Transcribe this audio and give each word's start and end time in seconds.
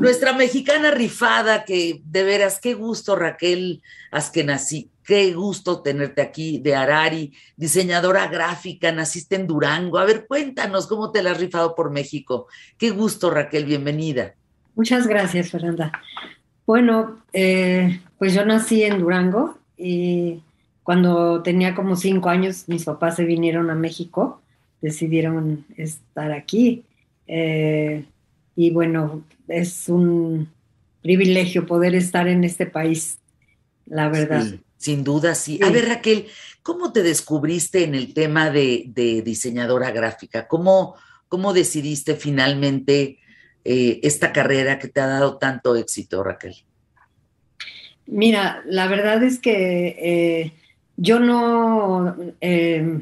Nuestra 0.00 0.32
mexicana 0.32 0.90
rifada, 0.90 1.64
que 1.64 2.00
de 2.06 2.24
veras, 2.24 2.58
qué 2.58 2.72
gusto, 2.72 3.16
Raquel 3.16 3.82
Askenazi, 4.10 4.90
qué 5.04 5.34
gusto 5.34 5.82
tenerte 5.82 6.22
aquí, 6.22 6.58
de 6.58 6.74
Arari, 6.74 7.34
diseñadora 7.54 8.26
gráfica, 8.28 8.92
naciste 8.92 9.36
en 9.36 9.46
Durango. 9.46 9.98
A 9.98 10.06
ver, 10.06 10.26
cuéntanos 10.26 10.86
cómo 10.86 11.12
te 11.12 11.22
la 11.22 11.32
has 11.32 11.38
rifado 11.38 11.74
por 11.74 11.90
México. 11.90 12.46
Qué 12.78 12.88
gusto, 12.88 13.30
Raquel, 13.30 13.66
bienvenida. 13.66 14.34
Muchas 14.74 15.06
gracias, 15.06 15.50
Fernanda. 15.50 15.92
Bueno, 16.64 17.22
eh, 17.34 18.00
pues 18.18 18.32
yo 18.32 18.42
nací 18.46 18.82
en 18.82 19.00
Durango 19.00 19.58
y 19.76 20.42
cuando 20.82 21.42
tenía 21.42 21.74
como 21.74 21.94
cinco 21.94 22.30
años 22.30 22.64
mis 22.68 22.84
papás 22.84 23.16
se 23.16 23.24
vinieron 23.24 23.68
a 23.68 23.74
México, 23.74 24.40
decidieron 24.80 25.66
estar 25.76 26.32
aquí. 26.32 26.84
Eh, 27.26 28.06
y 28.60 28.70
bueno, 28.70 29.24
es 29.48 29.88
un 29.88 30.52
privilegio 31.00 31.64
poder 31.64 31.94
estar 31.94 32.28
en 32.28 32.44
este 32.44 32.66
país, 32.66 33.18
la 33.86 34.10
verdad. 34.10 34.44
sin 34.76 35.02
duda, 35.02 35.34
sí. 35.34 35.58
A 35.62 35.70
ver, 35.70 35.88
Raquel, 35.88 36.26
¿cómo 36.62 36.92
te 36.92 37.02
descubriste 37.02 37.84
en 37.84 37.94
el 37.94 38.12
tema 38.12 38.50
de, 38.50 39.22
diseñadora 39.24 39.92
gráfica? 39.92 40.46
¿Cómo, 40.46 40.94
¿Cómo, 41.28 41.54
decidiste 41.54 42.16
finalmente 42.16 43.18
eh, 43.64 43.98
esta 44.02 44.30
carrera 44.30 44.78
que 44.78 44.88
te 44.88 45.00
ha 45.00 45.06
dado 45.06 45.38
tanto 45.38 45.74
éxito, 45.74 46.22
Raquel? 46.22 46.54
Mira, 48.04 48.62
la 48.66 48.88
verdad 48.88 49.22
es 49.22 49.38
que 49.38 49.96
eh, 49.98 50.52
yo 50.98 51.18
no, 51.18 52.14
eh, 52.42 53.00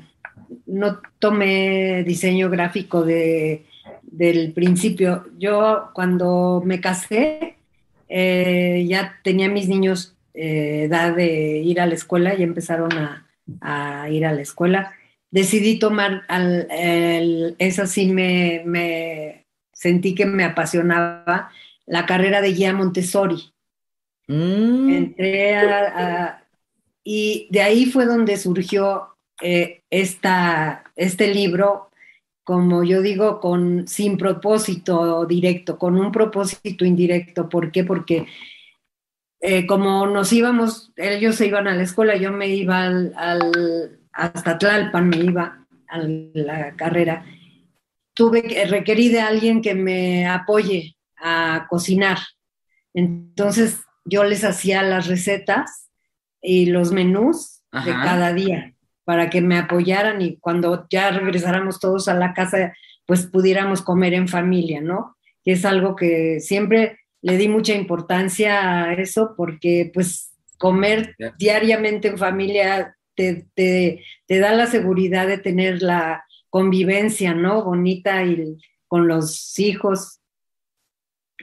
no 0.67 1.01
tomé 1.19 2.05
diseño 2.05 2.49
gráfico 2.49 3.03
de 3.03 3.67
del 4.11 4.53
principio. 4.53 5.27
Yo 5.39 5.91
cuando 5.93 6.63
me 6.65 6.81
casé, 6.81 7.57
eh, 8.09 8.85
ya 8.89 9.19
tenía 9.23 9.49
mis 9.49 9.69
niños 9.69 10.17
eh, 10.35 10.85
edad 10.85 11.15
de 11.15 11.59
ir 11.59 11.81
a 11.81 11.87
la 11.87 11.95
escuela 11.95 12.35
y 12.35 12.43
empezaron 12.43 12.91
a, 12.93 14.09
ir 14.11 14.27
a 14.27 14.33
la 14.33 14.41
escuela. 14.41 14.93
Decidí 15.31 15.79
tomar, 15.79 16.23
al, 16.29 16.67
esa 17.59 17.87
sí 17.87 18.13
me, 18.13 19.45
sentí 19.73 20.15
que 20.15 20.27
me 20.27 20.45
apasionaba, 20.45 21.51
la 21.87 22.07
carrera 22.07 22.41
de 22.41 22.53
guía 22.53 22.73
Montessori. 22.73 23.53
Mm. 24.27 24.91
Entré 24.91 25.57
a, 25.57 26.45
y 27.05 27.49
de 27.51 27.63
ahí 27.63 27.87
fue 27.87 28.05
donde 28.05 28.37
surgió 28.37 29.17
eh, 29.41 29.83
esta, 29.89 30.85
este 30.95 31.33
libro 31.33 31.88
como 32.49 32.83
yo 32.83 33.03
digo, 33.03 33.41
con, 33.41 33.87
sin 33.87 34.17
propósito 34.17 35.27
directo, 35.27 35.77
con 35.77 36.01
un 36.01 36.11
propósito 36.11 36.87
indirecto. 36.87 37.47
¿Por 37.47 37.71
qué? 37.71 37.85
Porque 37.85 38.27
eh, 39.39 39.67
como 39.67 40.07
nos 40.07 40.33
íbamos, 40.33 40.91
ellos 40.97 41.37
se 41.37 41.47
iban 41.47 41.69
a 41.69 41.75
la 41.75 41.83
escuela, 41.83 42.17
yo 42.17 42.33
me 42.33 42.49
iba 42.49 42.87
al, 42.87 44.01
hasta 44.13 44.57
Tlalpan, 44.57 45.11
me 45.11 45.19
iba 45.19 45.67
a 45.89 45.99
la 45.99 46.75
carrera, 46.75 47.27
tuve 48.15 48.43
que, 48.43 48.65
requerí 48.65 49.11
de 49.11 49.21
alguien 49.21 49.61
que 49.61 49.75
me 49.75 50.27
apoye 50.27 50.97
a 51.19 51.67
cocinar. 51.69 52.17
Entonces 52.95 53.83
yo 54.07 54.25
les 54.25 54.43
hacía 54.43 54.83
las 54.83 55.07
recetas 55.07 55.91
y 56.41 56.65
los 56.65 56.93
menús 56.93 57.61
de 57.85 57.93
cada 57.93 58.33
día 58.33 58.73
para 59.09 59.31
que 59.31 59.41
me 59.41 59.57
apoyaran 59.57 60.21
y 60.21 60.37
cuando 60.37 60.87
ya 60.91 61.11
regresáramos 61.11 61.81
todos 61.81 62.09
a 62.09 62.15
la 62.15 62.35
casa, 62.35 62.75
pues 63.07 63.27
pudiéramos 63.27 63.81
comer 63.81 64.13
en 64.13 64.29
familia, 64.29 64.83
¿no? 64.83 65.17
Que 65.43 65.53
es 65.53 65.65
algo 65.65 65.97
que 65.97 66.41
siempre 66.41 66.99
le 67.23 67.39
di 67.39 67.49
mucha 67.49 67.73
importancia 67.73 68.85
a 68.85 68.93
eso 68.93 69.33
porque 69.35 69.91
pues 69.95 70.35
comer 70.59 71.17
diariamente 71.39 72.09
en 72.09 72.19
familia 72.19 72.99
te, 73.15 73.47
te, 73.55 74.03
da 74.29 74.53
la 74.53 74.67
seguridad 74.67 75.27
de 75.27 75.39
tener 75.39 75.81
la 75.81 76.23
convivencia, 76.51 77.33
¿no? 77.33 77.65
Bonita 77.65 78.23
y 78.25 78.59
con 78.89 79.09
los 79.09 79.59
hijos, 79.59 80.21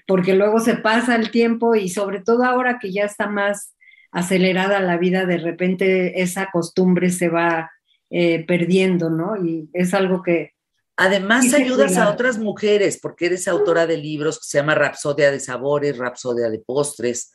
porque 0.05 0.35
luego 0.35 0.59
se 0.59 0.75
pasa 0.75 1.15
el 1.15 1.31
tiempo 1.31 1.73
y 1.73 1.89
sobre 1.89 2.21
todo 2.21 2.43
ahora 2.43 2.77
que 2.79 2.91
ya 2.91 3.05
está 3.05 3.27
más 3.27 3.73
acelerada 4.15 4.79
la 4.79 4.97
vida, 4.97 5.25
de 5.25 5.37
repente 5.37 6.21
esa 6.21 6.49
costumbre 6.49 7.09
se 7.09 7.27
va 7.27 7.69
eh, 8.09 8.45
perdiendo, 8.45 9.09
¿no? 9.09 9.35
Y 9.35 9.69
es 9.73 9.93
algo 9.93 10.23
que... 10.23 10.53
Además 10.95 11.53
ayudas 11.53 11.97
a 11.97 12.09
otras 12.09 12.37
mujeres, 12.37 12.97
porque 13.01 13.25
eres 13.25 13.49
autora 13.49 13.85
de 13.85 13.97
libros 13.97 14.39
que 14.39 14.45
se 14.47 14.57
llama 14.57 14.73
Rapsodia 14.73 15.29
de 15.31 15.41
Sabores, 15.41 15.97
Rapsodia 15.97 16.49
de 16.49 16.59
Postres, 16.59 17.33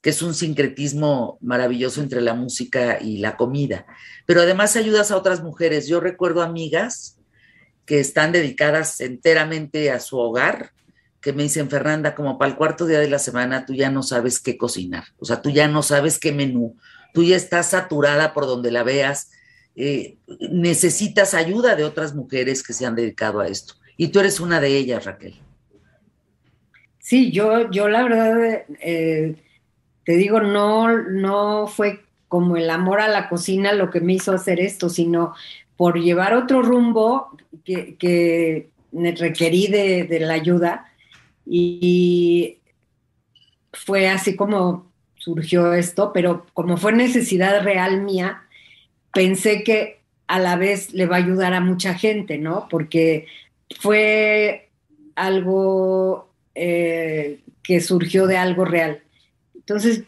que 0.00 0.08
es 0.08 0.22
un 0.22 0.32
sincretismo 0.32 1.36
maravilloso 1.42 2.00
entre 2.00 2.22
la 2.22 2.32
música 2.32 2.98
y 2.98 3.18
la 3.18 3.36
comida. 3.36 3.84
Pero 4.24 4.40
además 4.40 4.76
ayudas 4.76 5.10
a 5.10 5.18
otras 5.18 5.42
mujeres. 5.42 5.86
Yo 5.86 6.00
recuerdo 6.00 6.40
amigas 6.40 7.18
que 7.84 8.00
están 8.00 8.32
dedicadas 8.32 8.98
enteramente 9.02 9.90
a 9.90 10.00
su 10.00 10.16
hogar, 10.16 10.70
que 11.24 11.32
me 11.32 11.42
dicen, 11.42 11.70
Fernanda, 11.70 12.14
como 12.14 12.36
para 12.36 12.50
el 12.50 12.56
cuarto 12.58 12.84
día 12.84 13.00
de 13.00 13.08
la 13.08 13.18
semana, 13.18 13.64
tú 13.64 13.72
ya 13.72 13.90
no 13.90 14.02
sabes 14.02 14.40
qué 14.40 14.58
cocinar, 14.58 15.04
o 15.18 15.24
sea, 15.24 15.40
tú 15.40 15.48
ya 15.48 15.66
no 15.68 15.82
sabes 15.82 16.18
qué 16.18 16.32
menú, 16.32 16.76
tú 17.14 17.24
ya 17.24 17.34
estás 17.34 17.70
saturada 17.70 18.34
por 18.34 18.44
donde 18.44 18.70
la 18.70 18.82
veas, 18.82 19.30
eh, 19.74 20.18
necesitas 20.50 21.32
ayuda 21.32 21.76
de 21.76 21.84
otras 21.84 22.14
mujeres 22.14 22.62
que 22.62 22.74
se 22.74 22.84
han 22.84 22.94
dedicado 22.94 23.40
a 23.40 23.48
esto. 23.48 23.74
Y 23.96 24.08
tú 24.08 24.20
eres 24.20 24.38
una 24.38 24.60
de 24.60 24.76
ellas, 24.76 25.06
Raquel. 25.06 25.34
Sí, 26.98 27.32
yo, 27.32 27.70
yo 27.70 27.88
la 27.88 28.02
verdad, 28.02 28.64
eh, 28.80 29.36
te 30.04 30.16
digo, 30.16 30.40
no, 30.40 31.02
no 31.02 31.66
fue 31.68 32.04
como 32.28 32.58
el 32.58 32.68
amor 32.68 33.00
a 33.00 33.08
la 33.08 33.30
cocina 33.30 33.72
lo 33.72 33.90
que 33.90 34.00
me 34.00 34.12
hizo 34.12 34.32
hacer 34.32 34.60
esto, 34.60 34.90
sino 34.90 35.34
por 35.78 35.98
llevar 35.98 36.34
otro 36.34 36.60
rumbo 36.60 37.30
que, 37.64 38.68
requerí 38.92 39.68
de 39.68 40.20
la 40.20 40.34
ayuda 40.34 40.90
y 41.46 42.58
fue 43.72 44.08
así 44.08 44.36
como 44.36 44.90
surgió 45.16 45.72
esto, 45.72 46.12
pero 46.12 46.46
como 46.52 46.76
fue 46.76 46.92
necesidad 46.92 47.62
real 47.62 48.02
mía, 48.02 48.42
pensé 49.12 49.62
que 49.62 50.00
a 50.26 50.38
la 50.38 50.56
vez 50.56 50.92
le 50.92 51.06
va 51.06 51.16
a 51.16 51.20
ayudar 51.20 51.54
a 51.54 51.60
mucha 51.60 51.94
gente, 51.94 52.38
¿no? 52.38 52.66
Porque 52.70 53.26
fue 53.80 54.68
algo 55.14 56.28
eh, 56.54 57.40
que 57.62 57.80
surgió 57.80 58.26
de 58.26 58.36
algo 58.36 58.64
real. 58.64 59.02
Entonces, 59.54 60.04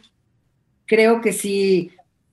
creo 0.86 1.20
que 1.20 1.32
sí 1.32 1.92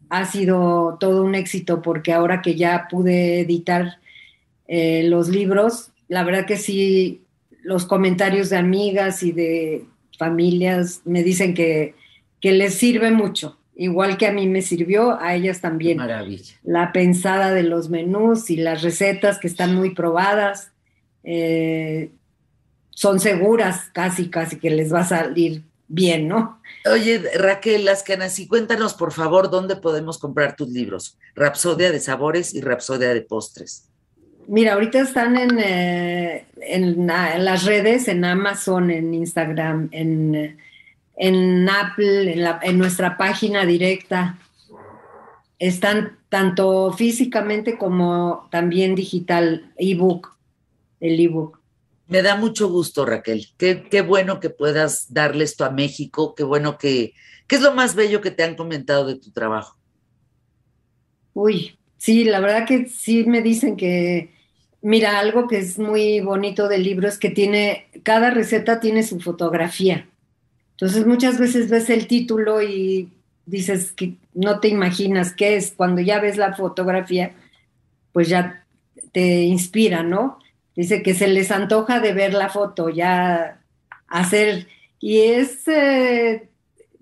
ha 0.09 0.25
sido 0.25 0.97
todo 0.99 1.23
un 1.23 1.35
éxito 1.35 1.81
porque 1.81 2.13
ahora 2.13 2.41
que 2.41 2.55
ya 2.55 2.87
pude 2.89 3.39
editar 3.41 3.97
eh, 4.67 5.03
los 5.05 5.29
libros, 5.29 5.91
la 6.07 6.23
verdad 6.23 6.45
que 6.45 6.57
sí 6.57 7.21
los 7.63 7.85
comentarios 7.85 8.49
de 8.49 8.57
amigas 8.57 9.23
y 9.23 9.31
de 9.31 9.85
familias 10.17 11.01
me 11.05 11.23
dicen 11.23 11.53
que, 11.53 11.95
les 12.41 12.73
sirve 12.73 13.09
mucho, 13.09 13.57
igual 13.75 14.17
que 14.17 14.27
a 14.27 14.33
mí 14.33 14.47
me 14.47 14.61
sirvió, 14.61 15.19
a 15.19 15.33
ellas 15.33 15.61
también. 15.61 15.97
Maravilla. 15.97 16.55
La 16.63 16.91
pensada 16.91 17.53
de 17.53 17.63
los 17.63 17.89
menús 17.89 18.49
y 18.49 18.57
las 18.57 18.81
recetas 18.81 19.39
que 19.39 19.47
están 19.47 19.73
muy 19.73 19.95
probadas, 19.95 20.71
eh, 21.23 22.11
son 22.89 23.19
seguras, 23.19 23.89
casi, 23.93 24.29
casi 24.29 24.57
que 24.57 24.69
les 24.69 24.93
va 24.93 24.99
a 24.99 25.05
salir 25.05 25.63
bien, 25.87 26.27
¿no? 26.27 26.59
Oye, 26.91 27.21
Raquel 27.35 27.85
Lascanas, 27.85 28.39
y 28.39 28.47
cuéntanos 28.47 28.93
por 28.93 29.13
favor 29.13 29.49
dónde 29.49 29.75
podemos 29.77 30.17
comprar 30.17 30.55
tus 30.55 30.69
libros, 30.69 31.17
Rapsodia 31.35 31.91
de 31.91 31.99
Sabores 31.99 32.53
y 32.53 32.61
Rapsodia 32.61 33.13
de 33.13 33.21
Postres. 33.21 33.89
Mira, 34.47 34.73
ahorita 34.73 34.99
están 34.99 35.37
en, 35.37 35.59
eh, 35.59 36.45
en, 36.61 37.07
las 37.07 37.65
redes, 37.65 38.07
en 38.07 38.25
Amazon, 38.25 38.91
en 38.91 39.13
Instagram, 39.13 39.89
en, 39.91 40.57
en 41.15 41.69
Apple, 41.69 42.33
en, 42.33 42.47
en, 42.61 42.77
nuestra 42.77 43.17
página 43.17 43.65
directa. 43.65 44.37
Están 45.59 46.17
tanto 46.29 46.91
físicamente 46.93 47.77
como 47.77 48.47
también 48.51 48.95
digital, 48.95 49.71
ebook, 49.77 50.35
el 50.99 51.19
ebook. 51.19 51.59
Me 52.07 52.21
da 52.21 52.35
mucho 52.35 52.69
gusto, 52.69 53.05
Raquel. 53.05 53.47
Qué, 53.57 53.87
qué, 53.89 54.01
bueno 54.01 54.39
que 54.39 54.49
puedas 54.49 55.13
darle 55.13 55.45
esto 55.45 55.63
a 55.63 55.69
México. 55.71 56.35
Qué 56.35 56.43
bueno 56.43 56.77
que. 56.77 57.13
¿Qué 57.47 57.55
es 57.55 57.61
lo 57.61 57.73
más 57.73 57.95
bello 57.95 58.21
que 58.21 58.31
te 58.31 58.43
han 58.43 58.55
comentado 58.55 59.05
de 59.05 59.15
tu 59.15 59.31
trabajo? 59.31 59.77
Uy, 61.33 61.77
sí, 62.03 62.23
la 62.25 62.39
verdad 62.39 62.67
que 62.67 62.87
sí 62.87 63.23
me 63.25 63.41
dicen 63.41 63.77
que 63.77 64.33
Mira, 64.83 65.17
algo 65.17 65.47
que 65.47 65.59
es 65.59 65.79
muy 65.79 66.19
bonito 66.19 66.67
del 66.67 66.83
libro 66.83 67.07
es 67.07 67.17
que 67.17 67.29
tiene, 67.29 67.87
cada 68.03 68.31
receta 68.31 68.81
tiene 68.81 69.03
su 69.03 69.21
fotografía. 69.21 70.09
Entonces 70.71 71.07
muchas 71.07 71.39
veces 71.39 71.69
ves 71.69 71.89
el 71.89 72.05
título 72.05 72.61
y 72.61 73.09
dices 73.45 73.93
que 73.93 74.15
no 74.33 74.59
te 74.59 74.67
imaginas 74.67 75.33
qué 75.33 75.55
es. 75.55 75.71
Cuando 75.71 76.01
ya 76.01 76.19
ves 76.19 76.35
la 76.35 76.53
fotografía, 76.53 77.31
pues 78.11 78.27
ya 78.27 78.65
te 79.13 79.43
inspira, 79.43 80.03
¿no? 80.03 80.39
Dice 80.75 81.01
que 81.01 81.13
se 81.13 81.27
les 81.27 81.49
antoja 81.51 82.01
de 82.01 82.11
ver 82.11 82.33
la 82.33 82.49
foto, 82.49 82.89
ya 82.89 83.61
hacer 84.09 84.67
y 84.99 85.19
es, 85.19 85.65
eh, 85.69 86.49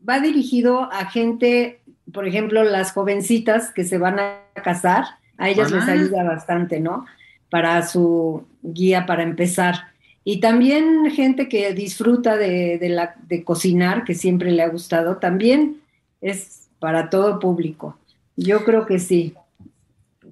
va 0.07 0.19
dirigido 0.19 0.83
a 0.91 1.09
gente, 1.09 1.80
por 2.13 2.27
ejemplo, 2.27 2.63
las 2.63 2.91
jovencitas 2.91 3.71
que 3.71 3.83
se 3.83 3.97
van 3.97 4.19
a 4.19 4.43
casar, 4.63 5.05
a 5.37 5.49
ellas 5.49 5.71
les 5.71 5.87
ayuda 5.87 6.23
bastante, 6.23 6.79
¿no? 6.79 7.05
Para 7.49 7.85
su 7.87 8.45
guía 8.61 9.05
para 9.05 9.23
empezar. 9.23 9.91
Y 10.23 10.39
también 10.39 11.09
gente 11.11 11.49
que 11.49 11.73
disfruta 11.73 12.37
de, 12.37 12.79
la, 12.89 13.15
de 13.27 13.43
cocinar, 13.43 14.03
que 14.03 14.13
siempre 14.13 14.51
le 14.51 14.61
ha 14.61 14.69
gustado, 14.69 15.17
también 15.17 15.81
es 16.21 16.69
para 16.79 17.09
todo 17.09 17.39
público. 17.39 17.97
Yo 18.35 18.63
creo 18.63 18.85
que 18.85 18.99
sí. 18.99 19.35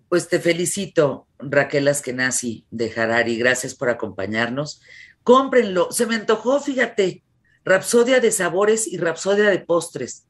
Pues 0.07 0.27
te 0.27 0.39
felicito, 0.39 1.27
Raquel 1.39 1.87
Askenazi 1.87 2.65
de 2.69 2.91
Harari. 2.95 3.37
Gracias 3.37 3.73
por 3.73 3.89
acompañarnos. 3.89 4.81
Cómprenlo. 5.23 5.91
Se 5.91 6.05
me 6.05 6.15
antojó, 6.15 6.59
fíjate, 6.59 7.23
Rapsodia 7.65 8.19
de 8.19 8.31
sabores 8.31 8.87
y 8.87 8.97
Rapsodia 8.97 9.49
de 9.49 9.59
postres. 9.59 10.25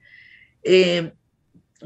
Eh, 0.64 1.14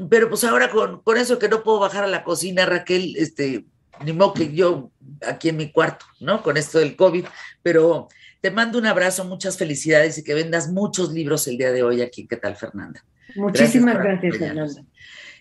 pero 0.08 0.28
pues 0.28 0.44
ahora 0.44 0.70
con, 0.70 1.02
con, 1.02 1.16
eso 1.16 1.38
que 1.38 1.48
no 1.48 1.62
puedo 1.62 1.78
bajar 1.80 2.04
a 2.04 2.08
la 2.08 2.24
cocina, 2.24 2.66
Raquel, 2.66 3.14
este, 3.16 3.64
ni 4.04 4.12
modo 4.12 4.34
que 4.34 4.52
yo 4.52 4.90
aquí 5.26 5.50
en 5.50 5.56
mi 5.56 5.70
cuarto, 5.70 6.04
¿no? 6.20 6.42
Con 6.42 6.56
esto 6.56 6.78
del 6.78 6.96
COVID, 6.96 7.24
pero 7.62 8.08
te 8.40 8.50
mando 8.50 8.78
un 8.78 8.86
abrazo, 8.86 9.24
muchas 9.24 9.56
felicidades 9.56 10.18
y 10.18 10.24
que 10.24 10.34
vendas 10.34 10.70
muchos 10.70 11.12
libros 11.12 11.46
el 11.46 11.56
día 11.56 11.72
de 11.72 11.82
hoy 11.82 12.02
aquí. 12.02 12.26
¿Qué 12.26 12.36
tal, 12.36 12.56
Fernanda? 12.56 13.04
Muchísimas 13.36 13.96
gracias, 13.96 14.36
Fernanda. 14.36 14.82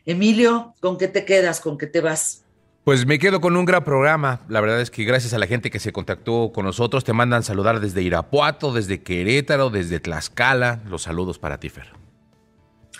Emilio, 0.06 0.74
¿con 0.80 0.98
qué 0.98 1.08
te 1.08 1.26
quedas? 1.26 1.60
¿Con 1.60 1.78
qué 1.78 1.88
te 1.88 2.02
vas? 2.02 2.44
Pues 2.84 3.06
me 3.06 3.18
quedo 3.18 3.40
con 3.40 3.56
un 3.56 3.66
gran 3.66 3.84
programa. 3.84 4.42
La 4.50 4.60
verdad 4.60 4.82
es 4.82 4.92
que 4.92 5.06
gracias 5.06 5.34
a 5.34 5.38
la 5.38 5.48
gente 5.48 5.72
que 5.72 5.80
se 5.80 5.94
contactó 5.94 6.52
con 6.54 6.66
nosotros, 6.66 7.04
te 7.04 7.14
mandan 7.14 7.44
saludar 7.44 7.80
desde 7.80 8.02
Irapuato, 8.02 8.74
desde 8.74 9.02
Querétaro, 9.02 9.70
desde 9.70 10.00
Tlaxcala. 10.00 10.82
Los 10.90 11.04
saludos 11.04 11.40
para 11.40 11.60
ti, 11.60 11.70
Fer. 11.70 12.03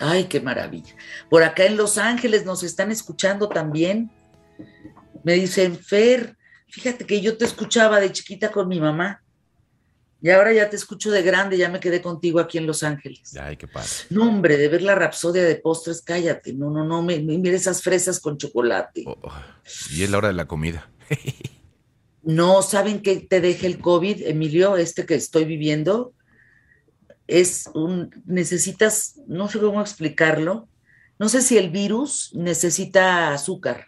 Ay, 0.00 0.24
qué 0.24 0.40
maravilla. 0.40 0.94
Por 1.30 1.42
acá 1.42 1.64
en 1.64 1.76
Los 1.76 1.98
Ángeles 1.98 2.44
nos 2.44 2.62
están 2.62 2.90
escuchando 2.90 3.48
también. 3.48 4.10
Me 5.22 5.34
dicen, 5.34 5.78
Fer, 5.78 6.36
fíjate 6.68 7.06
que 7.06 7.20
yo 7.20 7.36
te 7.36 7.44
escuchaba 7.44 8.00
de 8.00 8.12
chiquita 8.12 8.50
con 8.50 8.68
mi 8.68 8.80
mamá. 8.80 9.20
Y 10.20 10.30
ahora 10.30 10.54
ya 10.54 10.70
te 10.70 10.76
escucho 10.76 11.10
de 11.10 11.22
grande, 11.22 11.58
ya 11.58 11.68
me 11.68 11.80
quedé 11.80 12.00
contigo 12.00 12.40
aquí 12.40 12.56
en 12.56 12.66
Los 12.66 12.82
Ángeles. 12.82 13.36
Ay, 13.36 13.58
qué 13.58 13.68
padre. 13.68 13.90
No, 14.08 14.26
hombre, 14.26 14.56
de 14.56 14.68
ver 14.68 14.80
la 14.80 14.94
rapsodia 14.94 15.44
de 15.44 15.56
postres, 15.56 16.00
cállate. 16.00 16.54
No, 16.54 16.70
no, 16.70 16.82
no, 16.82 17.02
me, 17.02 17.18
mire 17.18 17.54
esas 17.54 17.82
fresas 17.82 18.20
con 18.20 18.38
chocolate. 18.38 19.04
Oh, 19.06 19.18
oh, 19.20 19.32
y 19.92 20.02
es 20.02 20.08
la 20.08 20.16
hora 20.16 20.28
de 20.28 20.34
la 20.34 20.46
comida. 20.46 20.90
no, 22.22 22.62
¿saben 22.62 23.02
qué 23.02 23.16
te 23.16 23.42
deja 23.42 23.66
el 23.66 23.80
COVID, 23.80 24.22
Emilio? 24.22 24.78
Este 24.78 25.04
que 25.04 25.14
estoy 25.14 25.44
viviendo. 25.44 26.14
Es 27.26 27.70
un, 27.74 28.22
necesitas, 28.26 29.20
no 29.26 29.48
sé 29.48 29.58
cómo 29.60 29.80
explicarlo. 29.80 30.68
No 31.18 31.28
sé 31.28 31.42
si 31.42 31.56
el 31.56 31.70
virus 31.70 32.32
necesita 32.34 33.32
azúcar. 33.32 33.86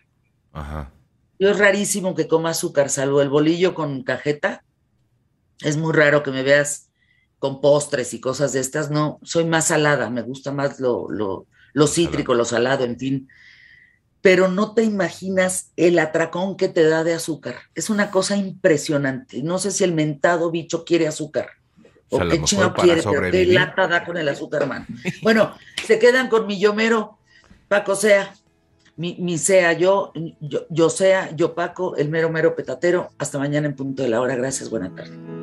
Ajá. 0.52 0.92
Yo 1.38 1.50
es 1.50 1.58
rarísimo 1.58 2.14
que 2.14 2.28
coma 2.28 2.50
azúcar, 2.50 2.88
salvo 2.88 3.20
el 3.20 3.28
bolillo 3.28 3.74
con 3.74 4.02
cajeta 4.02 4.62
es 5.60 5.76
muy 5.76 5.92
raro 5.92 6.22
que 6.22 6.30
me 6.30 6.42
veas 6.42 6.90
con 7.38 7.60
postres 7.60 8.14
y 8.14 8.20
cosas 8.20 8.52
de 8.52 8.60
estas. 8.60 8.90
No, 8.90 9.18
soy 9.22 9.44
más 9.44 9.68
salada, 9.68 10.10
me 10.10 10.22
gusta 10.22 10.52
más 10.52 10.80
lo, 10.80 11.06
lo, 11.10 11.86
cítrico, 11.86 12.34
lo 12.34 12.44
salado, 12.44 12.84
en 12.84 12.98
fin. 12.98 13.28
Pero 14.20 14.48
no 14.48 14.74
te 14.74 14.82
imaginas 14.82 15.72
el 15.76 15.98
atracón 15.98 16.56
que 16.56 16.68
te 16.68 16.84
da 16.84 17.04
de 17.04 17.14
azúcar. 17.14 17.56
Es 17.74 17.90
una 17.90 18.10
cosa 18.10 18.36
impresionante. 18.36 19.42
No 19.42 19.58
sé 19.58 19.70
si 19.70 19.84
el 19.84 19.94
mentado 19.94 20.50
bicho 20.50 20.84
quiere 20.84 21.06
azúcar. 21.06 21.50
O, 22.10 22.18
qué 22.20 22.42
chino 22.42 22.72
quiere, 22.74 23.02
pero 23.02 23.30
qué 23.30 23.46
lata 23.46 23.88
da 23.88 24.04
con 24.04 24.16
el 24.16 24.28
azúcar, 24.28 24.66
man. 24.66 24.86
Bueno, 25.22 25.54
se 25.84 25.98
quedan 25.98 26.28
con 26.28 26.46
mi 26.46 26.58
yo 26.58 26.72
mero, 26.72 27.18
Paco 27.68 27.96
Sea, 27.96 28.32
mi, 28.96 29.16
mi 29.18 29.38
sea, 29.38 29.72
yo, 29.72 30.12
yo, 30.40 30.66
yo 30.70 30.88
sea, 30.88 31.34
yo 31.34 31.54
Paco, 31.54 31.96
el 31.96 32.08
mero 32.08 32.30
mero 32.30 32.54
petatero. 32.54 33.10
Hasta 33.18 33.38
mañana 33.38 33.66
en 33.66 33.74
punto 33.74 34.02
de 34.02 34.08
la 34.08 34.20
hora. 34.20 34.36
Gracias, 34.36 34.70
buena 34.70 34.94
tarde. 34.94 35.35